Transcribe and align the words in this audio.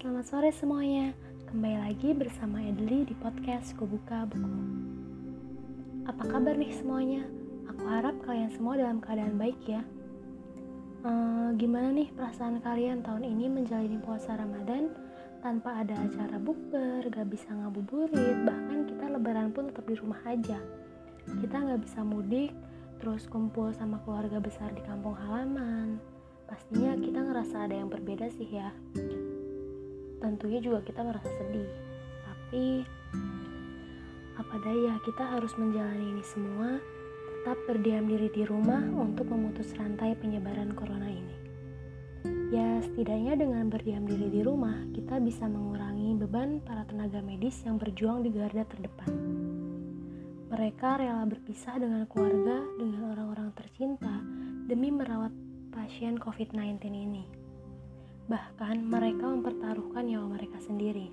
selamat 0.00 0.32
sore 0.32 0.48
semuanya. 0.48 1.12
Kembali 1.44 1.76
lagi 1.76 2.16
bersama 2.16 2.64
Edli 2.64 3.04
di 3.04 3.12
podcast 3.20 3.76
Kubuka 3.76 4.24
Buku. 4.32 4.56
Apa 6.08 6.24
kabar 6.24 6.56
nih 6.56 6.72
semuanya? 6.72 7.28
Aku 7.68 7.84
harap 7.84 8.16
kalian 8.24 8.48
semua 8.48 8.80
dalam 8.80 9.04
keadaan 9.04 9.36
baik 9.36 9.60
ya. 9.68 9.84
Uh, 11.04 11.52
gimana 11.60 11.92
nih 11.92 12.08
perasaan 12.16 12.64
kalian 12.64 13.04
tahun 13.04 13.28
ini 13.28 13.52
menjalani 13.52 14.00
puasa 14.00 14.40
Ramadan 14.40 14.88
tanpa 15.44 15.84
ada 15.84 15.92
acara 15.92 16.40
bukber, 16.40 17.04
gak 17.12 17.28
bisa 17.28 17.52
ngabuburit, 17.52 18.40
bahkan 18.48 18.88
kita 18.88 19.04
lebaran 19.04 19.52
pun 19.52 19.68
tetap 19.68 19.84
di 19.84 20.00
rumah 20.00 20.24
aja. 20.24 20.56
Kita 21.28 21.60
gak 21.60 21.84
bisa 21.84 22.00
mudik, 22.00 22.56
terus 23.04 23.28
kumpul 23.28 23.76
sama 23.76 24.00
keluarga 24.08 24.40
besar 24.40 24.72
di 24.72 24.80
kampung 24.80 25.12
halaman. 25.12 26.00
Pastinya 26.48 26.96
kita 26.96 27.20
ngerasa 27.20 27.68
ada 27.68 27.76
yang 27.76 27.92
berbeda 27.92 28.32
sih 28.32 28.48
ya 28.48 28.72
tentunya 30.20 30.60
juga 30.60 30.84
kita 30.84 31.00
merasa 31.00 31.28
sedih. 31.40 31.70
Tapi 32.22 32.84
apa 34.36 34.56
daya 34.60 34.94
kita 35.04 35.24
harus 35.36 35.52
menjalani 35.56 36.16
ini 36.16 36.24
semua 36.24 36.80
tetap 37.40 37.56
berdiam 37.64 38.04
diri 38.04 38.28
di 38.28 38.44
rumah 38.44 38.84
untuk 38.84 39.32
memutus 39.32 39.72
rantai 39.76 40.12
penyebaran 40.20 40.76
corona 40.76 41.08
ini. 41.08 41.36
Ya 42.52 42.84
setidaknya 42.84 43.40
dengan 43.40 43.72
berdiam 43.72 44.04
diri 44.04 44.28
di 44.28 44.40
rumah 44.44 44.76
kita 44.92 45.16
bisa 45.24 45.48
mengurangi 45.48 46.20
beban 46.20 46.60
para 46.60 46.84
tenaga 46.84 47.24
medis 47.24 47.56
yang 47.64 47.80
berjuang 47.80 48.20
di 48.20 48.30
garda 48.34 48.68
terdepan. 48.68 49.08
Mereka 50.50 51.00
rela 51.00 51.24
berpisah 51.24 51.78
dengan 51.80 52.04
keluarga 52.10 52.60
dengan 52.76 53.14
orang-orang 53.16 53.54
tercinta 53.56 54.20
demi 54.68 54.92
merawat 54.92 55.32
pasien 55.70 56.18
COVID-19 56.18 56.82
ini 56.90 57.39
bahkan 58.30 58.78
mereka 58.86 59.26
mempertaruhkan 59.26 60.06
nyawa 60.06 60.38
mereka 60.38 60.62
sendiri. 60.62 61.10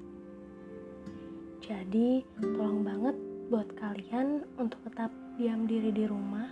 Jadi, 1.65 2.21
tolong 2.37 2.85
banget 2.85 3.17
buat 3.49 3.65
kalian 3.73 4.45
untuk 4.61 4.77
tetap 4.85 5.09
diam 5.41 5.65
diri 5.65 5.89
di 5.89 6.05
rumah 6.05 6.45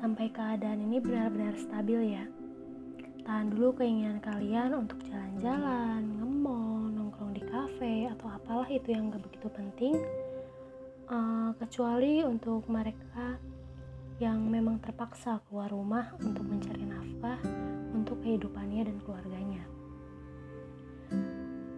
sampai 0.00 0.32
keadaan 0.32 0.88
ini 0.88 1.04
benar-benar 1.04 1.52
stabil 1.60 2.16
ya. 2.16 2.24
Tahan 3.28 3.52
dulu 3.52 3.76
keinginan 3.76 4.16
kalian 4.24 4.72
untuk 4.72 4.96
jalan-jalan, 5.04 6.00
nge-mall, 6.16 6.88
nongkrong 6.96 7.36
di 7.36 7.42
kafe, 7.44 8.08
atau 8.08 8.32
apalah 8.32 8.70
itu 8.72 8.96
yang 8.96 9.12
gak 9.12 9.20
begitu 9.20 9.52
penting. 9.52 10.00
Uh, 11.12 11.52
kecuali 11.60 12.24
untuk 12.24 12.64
mereka 12.72 13.36
yang 14.16 14.40
memang 14.48 14.80
terpaksa 14.80 15.44
keluar 15.46 15.68
rumah 15.68 16.16
untuk 16.24 16.42
mencari 16.48 16.88
nafkah 16.88 17.38
untuk 17.92 18.16
kehidupannya 18.24 18.88
dan 18.88 18.96
keluarganya. 19.04 19.75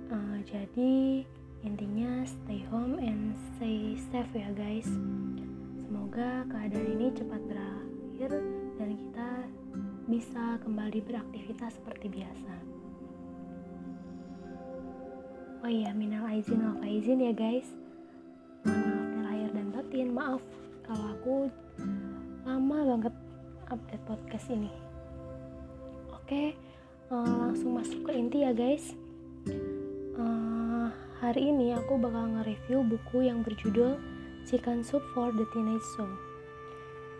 Uh, 0.09 0.41
jadi 0.49 1.21
intinya 1.61 2.25
stay 2.25 2.65
home 2.73 2.97
and 2.97 3.37
stay 3.57 3.93
safe 4.09 4.33
ya 4.33 4.49
guys. 4.57 4.89
Semoga 5.85 6.49
keadaan 6.49 6.97
ini 6.97 7.13
cepat 7.13 7.45
berakhir 7.45 8.31
dan 8.81 8.91
kita 8.97 9.31
bisa 10.09 10.57
kembali 10.65 11.05
beraktivitas 11.05 11.77
seperti 11.77 12.09
biasa. 12.09 12.55
Oh 15.61 15.69
iya, 15.69 15.93
minal 15.93 16.25
aizin 16.33 16.65
wal 16.65 16.81
faizin 16.81 17.21
ya 17.21 17.37
guys. 17.37 17.69
Maaf 18.65 19.13
lahir 19.29 19.53
dan 19.53 19.69
batin. 19.69 20.09
Maaf 20.17 20.41
kalau 20.89 21.07
aku 21.21 21.37
lama 22.49 22.79
banget 22.97 23.15
update 23.69 24.05
podcast 24.09 24.49
ini. 24.49 24.73
Oke, 26.17 26.57
uh, 27.13 27.53
langsung 27.53 27.77
masuk 27.77 28.09
ke 28.09 28.17
inti 28.17 28.41
ya 28.41 28.57
guys. 28.57 28.97
Hari 31.19 31.51
ini 31.51 31.75
aku 31.75 31.99
bakal 31.99 32.31
nge-review 32.31 32.87
buku 32.87 33.27
yang 33.27 33.43
berjudul 33.43 33.99
Chicken 34.47 34.87
Soup 34.87 35.03
for 35.11 35.35
the 35.35 35.43
Teenage 35.51 35.83
Soul. 35.99 36.15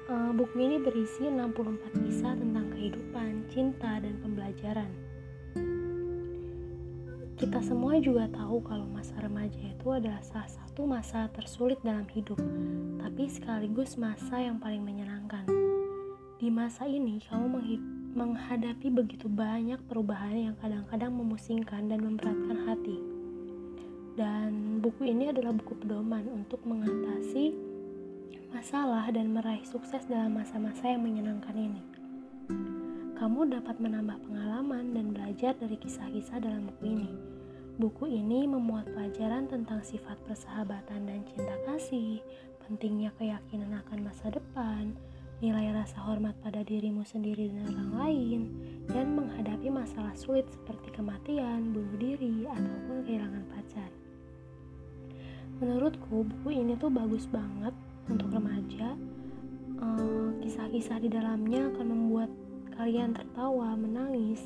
Uh, 0.07 0.31
buku 0.31 0.55
ini 0.55 0.79
berisi 0.79 1.27
64 1.27 2.07
kisah 2.07 2.39
tentang 2.39 2.71
kehidupan, 2.79 3.51
cinta, 3.51 3.99
dan 3.99 4.15
pembelajaran. 4.23 4.87
Kita 7.43 7.59
semua 7.59 7.99
juga 7.99 8.31
tahu 8.31 8.63
kalau 8.63 8.87
masa 8.87 9.19
remaja 9.19 9.59
itu 9.67 9.91
adalah 9.91 10.23
salah 10.23 10.47
satu 10.47 10.87
masa 10.87 11.27
tersulit 11.35 11.83
dalam 11.83 12.07
hidup, 12.15 12.39
tapi 13.03 13.27
sekaligus 13.27 13.99
masa 13.99 14.39
yang 14.39 14.63
paling 14.63 14.87
menyenangkan. 14.87 15.43
Di 16.39 16.55
masa 16.55 16.87
ini, 16.87 17.19
kamu 17.27 17.51
menghadapi 18.15 18.95
begitu 18.95 19.27
banyak 19.27 19.83
perubahan 19.91 20.55
yang 20.55 20.57
kadang-kadang 20.63 21.11
memusingkan 21.11 21.91
dan 21.91 21.99
memberatkan 21.99 22.63
hati. 22.63 23.18
Dan 24.19 24.83
buku 24.83 25.15
ini 25.15 25.31
adalah 25.31 25.55
buku 25.55 25.79
pedoman 25.79 26.27
untuk 26.35 26.59
mengatasi 26.67 27.55
masalah 28.51 29.07
dan 29.15 29.31
meraih 29.31 29.63
sukses 29.63 30.03
dalam 30.11 30.35
masa-masa 30.35 30.91
yang 30.91 31.07
menyenangkan 31.07 31.55
ini. 31.55 31.83
Kamu 33.15 33.47
dapat 33.47 33.79
menambah 33.79 34.19
pengalaman 34.27 34.91
dan 34.91 35.15
belajar 35.15 35.55
dari 35.55 35.79
kisah-kisah 35.79 36.43
dalam 36.43 36.67
buku 36.67 36.99
ini. 36.99 37.11
Buku 37.79 38.11
ini 38.11 38.51
memuat 38.51 38.91
pelajaran 38.91 39.47
tentang 39.47 39.87
sifat 39.87 40.19
persahabatan 40.27 41.07
dan 41.07 41.23
cinta 41.31 41.55
kasih, 41.71 42.19
pentingnya 42.67 43.15
keyakinan 43.23 43.71
akan 43.87 44.03
masa 44.03 44.35
depan, 44.35 44.99
nilai 45.39 45.71
rasa 45.71 46.03
hormat 46.03 46.35
pada 46.43 46.67
dirimu 46.67 47.07
sendiri 47.07 47.55
dan 47.55 47.71
orang 47.71 47.91
lain, 48.03 48.41
dan 48.91 49.15
menghadapi 49.15 49.71
masalah 49.71 50.15
sulit 50.19 50.51
seperti 50.51 50.91
kematian, 50.91 51.71
bunuh 51.71 51.95
diri, 52.03 52.51
ataupun 52.51 53.07
kehilangan 53.07 53.47
pacar. 53.55 53.98
Menurutku, 55.59 56.23
buku 56.23 56.49
ini 56.55 56.79
tuh 56.79 56.91
bagus 56.91 57.27
banget 57.27 57.75
untuk 58.07 58.31
remaja. 58.31 58.95
Eh, 59.79 60.29
kisah-kisah 60.43 60.99
di 61.03 61.11
dalamnya 61.11 61.71
akan 61.75 61.87
membuat 61.87 62.31
kalian 62.79 63.15
tertawa, 63.15 63.75
menangis, 63.75 64.43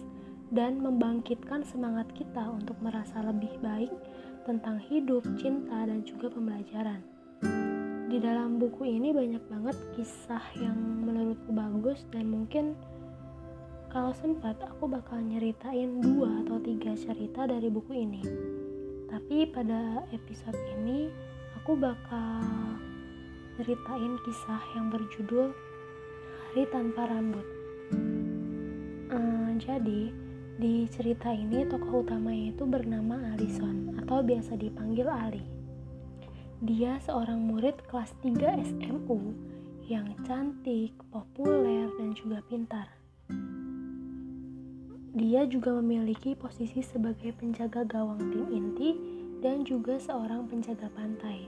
dan 0.53 0.81
membangkitkan 0.81 1.65
semangat 1.65 2.09
kita 2.13 2.49
untuk 2.49 2.77
merasa 2.81 3.21
lebih 3.25 3.53
baik 3.61 3.93
tentang 4.45 4.81
hidup, 4.89 5.25
cinta, 5.37 5.85
dan 5.85 6.05
juga 6.05 6.33
pembelajaran 6.33 7.01
di 8.13 8.21
dalam 8.21 8.61
buku 8.61 8.85
ini 8.85 9.09
banyak 9.09 9.41
banget 9.49 9.73
kisah 9.97 10.45
yang 10.61 10.77
menurutku 10.77 11.49
bagus 11.49 12.05
dan 12.13 12.29
mungkin 12.29 12.77
kalau 13.89 14.13
sempat 14.13 14.61
aku 14.61 14.85
bakal 14.85 15.17
nyeritain 15.17 15.97
dua 15.97 16.45
atau 16.45 16.61
tiga 16.61 16.93
cerita 16.93 17.49
dari 17.49 17.73
buku 17.73 18.05
ini 18.05 18.21
tapi 19.13 19.45
pada 19.53 20.01
episode 20.09 20.57
ini 20.81 21.13
aku 21.61 21.77
bakal 21.77 22.41
nyeritain 23.61 24.17
kisah 24.25 24.65
yang 24.73 24.89
berjudul 24.89 25.53
Hari 26.49 26.65
Tanpa 26.73 27.13
Rambut 27.13 27.45
uh, 29.13 29.53
jadi 29.61 30.09
di 30.57 30.89
cerita 30.89 31.29
ini 31.29 31.69
tokoh 31.69 32.01
utamanya 32.01 32.57
itu 32.57 32.65
bernama 32.65 33.37
Alison 33.37 34.01
atau 34.01 34.25
biasa 34.25 34.57
dipanggil 34.57 35.05
Ali 35.05 35.45
dia 36.65 36.97
seorang 37.05 37.45
murid 37.45 37.85
kelas 37.93 38.17
3 38.25 38.65
SMU 38.65 39.37
yang 39.91 40.07
cantik, 40.23 40.95
populer, 41.11 41.91
dan 41.99 42.15
juga 42.15 42.39
pintar. 42.47 42.87
Dia 45.13 45.45
juga 45.45 45.77
memiliki 45.77 46.33
posisi 46.33 46.81
sebagai 46.81 47.37
penjaga 47.37 47.85
gawang 47.85 48.33
tim 48.33 48.49
inti 48.49 48.97
dan 49.45 49.61
juga 49.61 50.01
seorang 50.01 50.49
penjaga 50.49 50.89
pantai. 50.89 51.45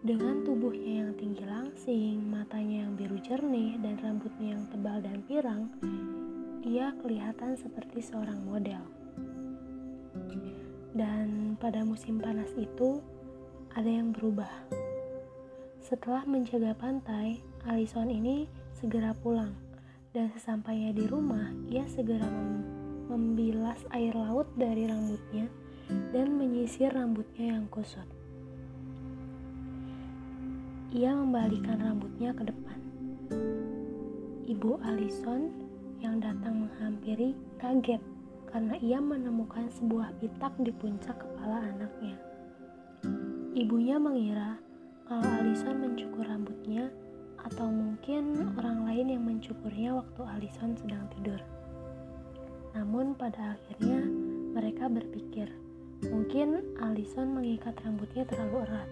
Dengan 0.00 0.48
tubuhnya 0.48 1.04
yang 1.04 1.12
tinggi 1.20 1.44
langsing, 1.44 2.24
matanya 2.24 2.88
yang 2.88 2.96
biru 2.96 3.20
jernih, 3.20 3.76
dan 3.84 4.00
rambutnya 4.00 4.56
yang 4.56 4.64
tebal 4.72 4.96
dan 5.04 5.20
pirang, 5.28 5.68
dia 6.64 6.96
kelihatan 7.04 7.52
seperti 7.52 8.00
seorang 8.00 8.40
model. 8.48 8.80
Dan 10.96 11.52
pada 11.60 11.84
musim 11.84 12.16
panas 12.16 12.48
itu, 12.56 13.04
ada 13.76 13.92
yang 13.92 14.16
berubah. 14.16 14.48
Setelah 15.84 16.24
menjaga 16.24 16.72
pantai, 16.72 17.44
Alison 17.68 18.08
ini 18.08 18.48
segera 18.72 19.12
pulang 19.12 19.67
dan 20.16 20.32
sesampainya 20.32 20.96
di 20.96 21.04
rumah, 21.04 21.52
ia 21.68 21.84
segera 21.88 22.24
mem 22.28 22.64
membilas 23.08 23.80
air 23.96 24.12
laut 24.12 24.44
dari 24.60 24.84
rambutnya 24.84 25.48
dan 26.12 26.36
menyisir 26.36 26.92
rambutnya 26.92 27.56
yang 27.56 27.64
kusut. 27.72 28.04
Ia 30.92 31.16
membalikan 31.16 31.80
rambutnya 31.80 32.36
ke 32.36 32.44
depan. 32.48 32.78
Ibu 34.48 34.80
Alison 34.84 35.52
yang 36.04 36.20
datang 36.20 36.68
menghampiri 36.68 37.32
kaget 37.60 38.00
karena 38.48 38.76
ia 38.80 39.00
menemukan 39.00 39.68
sebuah 39.72 40.12
pitak 40.20 40.52
di 40.60 40.72
puncak 40.72 41.16
kepala 41.16 41.64
anaknya. 41.64 42.16
Ibunya 43.56 43.96
mengira 43.96 44.56
kalau 45.08 45.24
Alison 45.40 45.80
mencukur 45.80 46.24
rambutnya 46.28 46.92
atau 47.46 47.70
mungkin 47.70 48.54
orang 48.58 48.88
lain 48.88 49.14
yang 49.14 49.22
mencukurnya 49.22 49.94
waktu 49.94 50.20
Alison 50.26 50.74
sedang 50.74 51.06
tidur. 51.14 51.38
Namun 52.74 53.14
pada 53.14 53.54
akhirnya 53.54 54.02
mereka 54.54 54.90
berpikir 54.90 55.50
Mungkin 56.06 56.78
Alison 56.78 57.34
mengikat 57.34 57.74
rambutnya 57.82 58.22
terlalu 58.22 58.70
erat. 58.70 58.90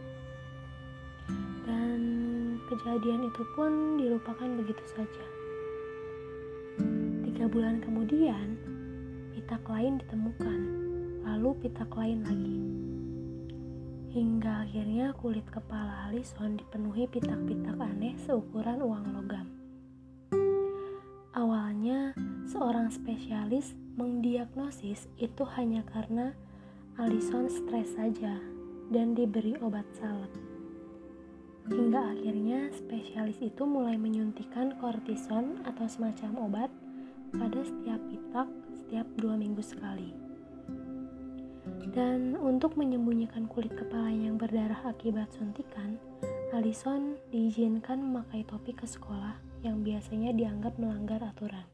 Dan 1.62 2.00
kejadian 2.66 3.31
itu 3.31 3.43
pun 3.54 3.94
dilupakan 3.94 4.50
begitu 4.58 4.82
saja. 4.90 5.25
Tiga 7.22 7.46
bulan 7.46 7.78
kemudian, 7.78 8.58
pitak 9.38 9.62
lain 9.70 10.02
ditemukan, 10.02 10.60
lalu 11.22 11.54
pitak 11.62 11.90
lain 11.94 12.26
lagi. 12.26 12.58
Hingga 14.16 14.64
akhirnya 14.64 15.12
kulit 15.12 15.44
kepala 15.52 16.08
Alison 16.08 16.56
dipenuhi 16.56 17.04
pitak-pitak 17.04 17.76
aneh 17.76 18.16
seukuran 18.24 18.80
uang 18.80 19.12
logam. 19.12 19.44
Awalnya, 21.36 22.16
seorang 22.48 22.88
spesialis 22.88 23.76
mendiagnosis 24.00 25.04
itu 25.20 25.44
hanya 25.60 25.84
karena 25.92 26.32
Alison 26.96 27.52
stres 27.52 27.92
saja 27.92 28.40
dan 28.88 29.12
diberi 29.12 29.52
obat 29.60 29.84
salep. 30.00 30.32
Hingga 31.68 32.16
akhirnya 32.16 32.72
spesialis 32.72 33.36
itu 33.44 33.68
mulai 33.68 34.00
menyuntikkan 34.00 34.80
kortison 34.80 35.60
atau 35.68 35.84
semacam 35.92 36.40
obat 36.40 36.70
pada 37.36 37.60
setiap 37.60 38.00
pitak 38.08 38.48
setiap 38.80 39.04
dua 39.20 39.36
minggu 39.36 39.60
sekali. 39.60 40.25
Dan 41.96 42.37
untuk 42.37 42.76
menyembunyikan 42.76 43.49
kulit 43.49 43.73
kepala 43.73 44.12
yang 44.12 44.37
berdarah 44.37 44.81
akibat 44.88 45.32
suntikan, 45.32 45.96
Alison 46.56 47.20
diizinkan 47.28 48.00
memakai 48.00 48.46
topi 48.49 48.73
ke 48.73 48.88
sekolah 48.88 49.37
yang 49.61 49.84
biasanya 49.84 50.32
dianggap 50.32 50.78
melanggar 50.81 51.20
aturan. 51.20 51.67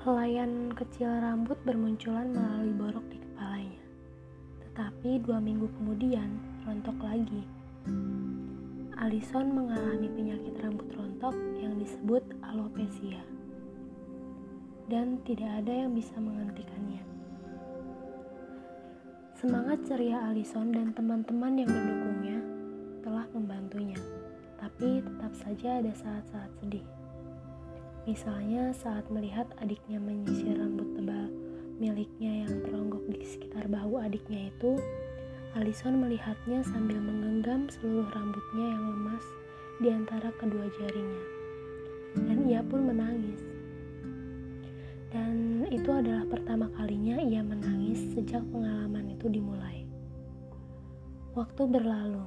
Helaian 0.00 0.72
kecil 0.72 1.10
rambut 1.10 1.58
bermunculan 1.66 2.32
melalui 2.32 2.72
borok 2.72 3.06
di 3.12 3.18
kepalanya. 3.20 3.82
Tetapi 4.64 5.10
dua 5.26 5.42
minggu 5.42 5.68
kemudian, 5.76 6.40
rontok 6.64 6.96
lagi. 7.04 7.42
Alison 9.00 9.48
mengalami 9.48 10.12
penyakit 10.12 10.60
rambut 10.60 10.88
rontok 10.92 11.32
yang 11.56 11.76
disebut 11.80 12.20
alopecia. 12.44 13.20
Dan 14.90 15.22
tidak 15.22 15.62
ada 15.62 15.86
yang 15.86 15.94
bisa 15.94 16.18
menghentikannya. 16.18 17.06
Semangat 19.38 19.86
ceria 19.86 20.26
Alison 20.26 20.74
dan 20.74 20.90
teman-teman 20.90 21.62
yang 21.62 21.70
mendukungnya 21.70 22.38
telah 23.06 23.24
membantunya 23.30 23.96
tapi 24.60 25.00
tetap 25.00 25.32
saja 25.32 25.80
ada 25.80 25.92
saat-saat 25.96 26.52
sedih. 26.60 26.84
Misalnya 28.04 28.76
saat 28.76 29.08
melihat 29.08 29.48
adiknya 29.60 29.96
menyisir 29.96 30.56
rambut 30.56 30.88
tebal 30.96 31.32
miliknya 31.80 32.44
yang 32.44 32.60
teronggok 32.68 33.00
di 33.08 33.24
sekitar 33.24 33.64
bahu 33.72 34.04
adiknya 34.04 34.52
itu, 34.52 34.76
Alison 35.56 35.96
melihatnya 35.96 36.60
sambil 36.60 37.00
menggenggam 37.00 37.72
seluruh 37.72 38.04
rambutnya 38.12 38.66
yang 38.68 38.84
lemas 38.84 39.24
di 39.80 39.88
antara 39.88 40.28
kedua 40.36 40.68
jarinya. 40.76 41.24
Dan 42.20 42.44
ia 42.44 42.60
pun 42.60 42.84
menangis. 42.84 43.49
Dan 45.10 45.66
itu 45.70 45.90
adalah 45.90 46.22
pertama 46.30 46.70
kalinya 46.78 47.18
ia 47.18 47.42
menangis 47.42 48.14
sejak 48.14 48.46
pengalaman 48.54 49.10
itu 49.14 49.26
dimulai. 49.26 49.82
Waktu 51.34 51.62
berlalu, 51.66 52.26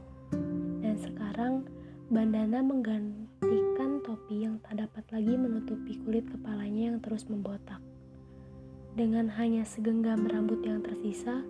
dan 0.84 0.96
sekarang 1.00 1.68
Bandana 2.12 2.60
menggantikan 2.60 4.04
topi 4.04 4.44
yang 4.46 4.60
tak 4.62 4.84
dapat 4.84 5.02
lagi 5.10 5.34
menutupi 5.34 5.98
kulit 6.04 6.28
kepalanya 6.28 6.94
yang 6.94 6.98
terus 7.00 7.26
membotak. 7.26 7.80
Dengan 8.94 9.32
hanya 9.34 9.66
segenggam 9.66 10.28
rambut 10.30 10.62
yang 10.62 10.86
tersisa, 10.86 11.42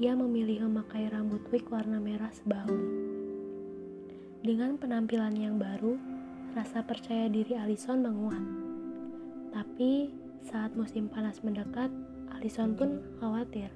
ia 0.00 0.16
memilih 0.16 0.64
memakai 0.70 1.12
rambut 1.12 1.44
wig 1.52 1.68
warna 1.68 2.00
merah 2.00 2.32
sebahu. 2.32 2.72
Dengan 4.40 4.80
penampilan 4.80 5.36
yang 5.36 5.60
baru, 5.60 6.00
rasa 6.56 6.80
percaya 6.80 7.28
diri 7.28 7.52
Alison 7.52 8.00
menguat. 8.00 8.44
Tapi 9.52 10.08
saat 10.44 10.72
musim 10.76 11.08
panas 11.10 11.40
mendekat, 11.44 11.92
Alison 12.36 12.72
pun 12.72 13.04
khawatir. 13.20 13.68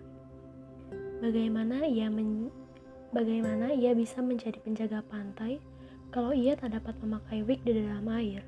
Bagaimana 1.24 1.88
ia 1.88 2.12
men 2.12 2.52
bagaimana 3.12 3.72
ia 3.72 3.96
bisa 3.96 4.20
menjadi 4.20 4.60
penjaga 4.60 5.00
pantai 5.06 5.62
kalau 6.12 6.30
ia 6.30 6.54
tak 6.54 6.76
dapat 6.76 6.94
memakai 7.00 7.42
wig 7.42 7.60
di 7.64 7.72
dalam 7.74 8.06
air. 8.12 8.44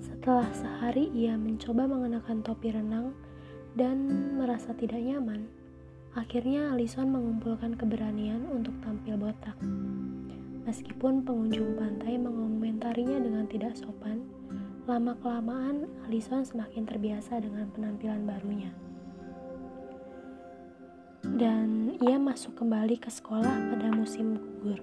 Setelah 0.00 0.48
sehari 0.54 1.10
ia 1.12 1.36
mencoba 1.36 1.84
mengenakan 1.84 2.40
topi 2.40 2.72
renang 2.72 3.14
dan 3.76 4.08
merasa 4.38 4.72
tidak 4.74 5.02
nyaman. 5.02 5.44
Akhirnya 6.16 6.72
Alison 6.72 7.08
mengumpulkan 7.08 7.76
keberanian 7.76 8.48
untuk 8.48 8.76
tampil 8.84 9.16
botak. 9.16 9.56
Meskipun 10.64 11.26
pengunjung 11.26 11.76
pantai 11.76 12.16
mengomentarinya 12.16 13.20
dengan 13.20 13.44
tidak 13.44 13.76
sopan, 13.76 14.31
lama-kelamaan 14.86 15.86
Alison 16.10 16.42
semakin 16.42 16.82
terbiasa 16.82 17.38
dengan 17.38 17.70
penampilan 17.70 18.26
barunya. 18.26 18.72
Dan 21.22 21.96
ia 22.02 22.18
masuk 22.18 22.58
kembali 22.58 22.98
ke 22.98 23.06
sekolah 23.06 23.72
pada 23.72 23.88
musim 23.94 24.34
gugur 24.34 24.82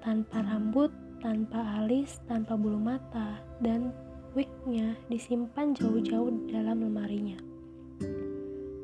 tanpa 0.00 0.40
rambut, 0.44 0.92
tanpa 1.20 1.60
alis, 1.80 2.20
tanpa 2.24 2.56
bulu 2.56 2.80
mata, 2.80 3.40
dan 3.60 3.92
wignya 4.32 4.96
disimpan 5.12 5.76
jauh-jauh 5.76 6.32
di 6.32 6.56
dalam 6.56 6.80
lemarinya. 6.80 7.36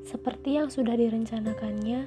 Seperti 0.06 0.60
yang 0.60 0.68
sudah 0.68 0.94
direncanakannya, 0.94 2.06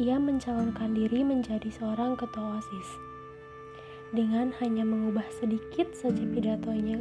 ia 0.00 0.16
mencalonkan 0.18 0.96
diri 0.96 1.22
menjadi 1.22 1.68
seorang 1.68 2.16
ketua 2.16 2.58
OSIS. 2.58 3.09
Dengan 4.10 4.50
hanya 4.58 4.82
mengubah 4.82 5.26
sedikit 5.38 5.94
saja 5.94 6.22
pidatonya, 6.26 6.98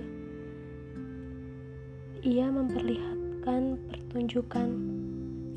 ia 2.22 2.48
memperlihatkan 2.54 3.82
pertunjukan 3.90 4.70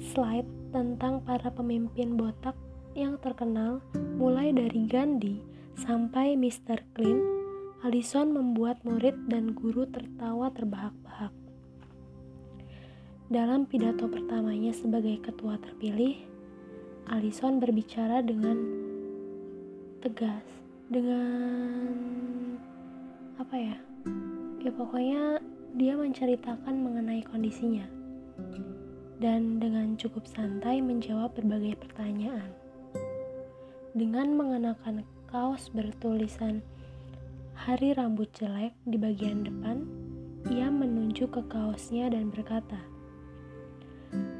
slide 0.00 0.48
tentang 0.72 1.20
para 1.20 1.52
pemimpin 1.52 2.16
botak 2.16 2.56
yang 2.96 3.20
terkenal 3.20 3.84
mulai 4.16 4.52
dari 4.52 4.88
Gandhi 4.88 5.52
Sampai 5.72 6.36
Mr. 6.36 6.84
Clean, 6.92 7.18
Alison 7.82 8.30
membuat 8.36 8.84
murid 8.84 9.16
dan 9.26 9.56
guru 9.56 9.88
tertawa 9.88 10.52
terbahak-bahak. 10.52 11.32
Dalam 13.32 13.64
pidato 13.64 14.04
pertamanya 14.06 14.76
sebagai 14.76 15.16
ketua 15.24 15.56
terpilih, 15.56 16.20
Alison 17.08 17.56
berbicara 17.56 18.20
dengan 18.20 18.60
tegas, 20.04 20.44
dengan 20.92 21.88
apa 23.40 23.56
ya? 23.56 23.76
Ya 24.60 24.70
pokoknya 24.76 25.40
dia 25.72 25.96
menceritakan 25.96 26.84
mengenai 26.84 27.24
kondisinya 27.24 27.88
dan 29.16 29.56
dengan 29.56 29.96
cukup 29.96 30.28
santai 30.28 30.84
menjawab 30.84 31.32
berbagai 31.32 31.80
pertanyaan. 31.80 32.52
Dengan 33.96 34.36
mengenakan 34.36 35.08
kaos 35.32 35.72
bertulisan 35.72 36.60
hari 37.56 37.96
rambut 37.96 38.28
jelek 38.36 38.76
di 38.84 39.00
bagian 39.00 39.48
depan, 39.48 39.88
ia 40.52 40.68
menunjuk 40.68 41.32
ke 41.32 41.42
kaosnya 41.48 42.12
dan 42.12 42.28
berkata, 42.28 42.80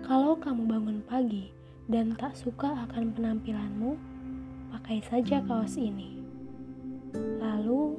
"Kalau 0.05 0.37
kamu 0.37 0.69
bangun 0.69 0.99
pagi 1.09 1.49
dan 1.89 2.13
tak 2.13 2.37
suka 2.37 2.85
akan 2.91 3.17
penampilanmu, 3.17 3.97
pakai 4.77 5.01
saja 5.01 5.41
kaos 5.49 5.81
ini." 5.81 6.22
Lalu, 7.17 7.97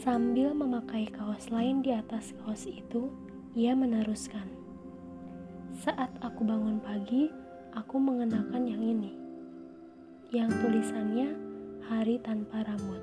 sambil 0.00 0.52
memakai 0.56 1.08
kaos 1.12 1.52
lain 1.52 1.80
di 1.84 1.92
atas 1.92 2.32
kaos 2.40 2.64
itu, 2.64 3.12
ia 3.56 3.72
meneruskan, 3.72 4.48
"Saat 5.76 6.12
aku 6.20 6.44
bangun 6.44 6.80
pagi, 6.80 7.28
aku 7.76 7.96
mengenakan 8.00 8.64
yang 8.68 8.82
ini." 8.84 9.12
Yang 10.32 10.50
tulisannya 10.60 11.28
hari 11.86 12.18
tanpa 12.20 12.66
rambut. 12.66 13.02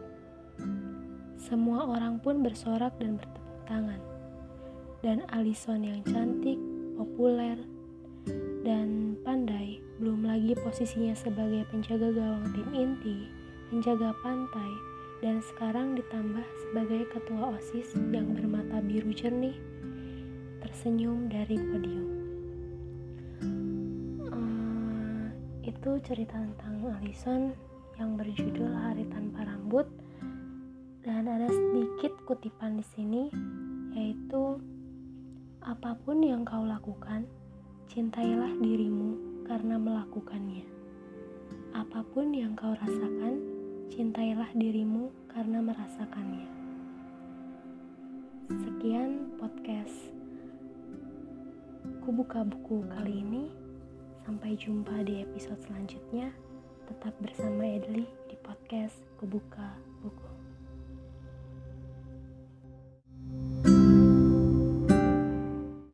Semua 1.40 1.88
orang 1.88 2.20
pun 2.20 2.44
bersorak 2.44 2.96
dan 3.00 3.20
bertepuk 3.20 3.60
tangan. 3.68 4.02
Dan 5.04 5.28
Alison 5.32 5.84
yang 5.84 6.00
cantik, 6.08 6.56
populer, 6.96 7.60
dan 8.64 9.20
pandai, 9.28 9.84
belum 10.00 10.24
lagi 10.24 10.56
posisinya 10.56 11.12
sebagai 11.12 11.68
penjaga 11.68 12.16
gawang 12.16 12.48
tim 12.56 12.70
inti, 12.72 13.28
penjaga 13.68 14.16
pantai, 14.24 14.72
dan 15.24 15.40
sekarang 15.40 15.96
ditambah 15.96 16.44
sebagai 16.60 17.08
ketua 17.08 17.56
OSIS 17.56 17.96
yang 18.12 18.36
bermata 18.36 18.84
biru 18.84 19.16
jernih, 19.16 19.56
tersenyum 20.60 21.32
dari 21.32 21.56
podium. 21.56 22.08
Uh, 24.28 25.32
itu 25.64 25.96
cerita 26.04 26.36
tentang 26.36 26.92
Alison 27.00 27.56
yang 27.96 28.20
berjudul 28.20 28.68
Hari 28.68 29.08
Tanpa 29.08 29.48
Rambut 29.48 29.88
dan 31.08 31.32
ada 31.32 31.48
sedikit 31.48 32.12
kutipan 32.28 32.84
di 32.84 32.86
sini 32.92 33.24
yaitu 33.96 34.60
Apa 35.64 35.96
pun 36.04 36.20
yang 36.20 36.44
kau 36.44 36.68
lakukan, 36.68 37.24
cintailah 37.88 38.52
dirimu 38.60 39.16
karena 39.48 39.80
melakukannya. 39.80 40.68
Apa 41.72 42.04
pun 42.12 42.36
yang 42.36 42.52
kau 42.60 42.76
rasakan, 42.76 43.53
cintailah 43.94 44.50
dirimu 44.58 45.14
karena 45.30 45.62
merasakannya. 45.62 46.50
Sekian 48.50 49.38
podcast 49.38 50.10
Kubuka 52.02 52.42
buku 52.42 52.82
kali 52.90 53.22
ini. 53.22 53.54
Sampai 54.26 54.58
jumpa 54.58 55.06
di 55.06 55.22
episode 55.22 55.62
selanjutnya. 55.70 56.34
Tetap 56.90 57.14
bersama 57.22 57.70
Edli 57.70 58.10
di 58.26 58.36
podcast 58.42 58.98
Kubuka 59.22 59.78
Buku. 60.02 60.33